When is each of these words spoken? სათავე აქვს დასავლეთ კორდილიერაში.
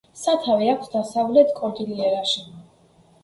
სათავე 0.19 0.69
აქვს 0.75 0.89
დასავლეთ 0.93 1.53
კორდილიერაში. 1.59 2.41